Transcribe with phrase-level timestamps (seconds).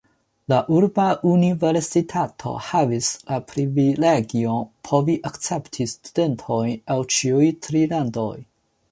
[0.51, 8.33] La urba universitato havis la privilegion povi akcepti studentojn el ĉiuj tri landoj.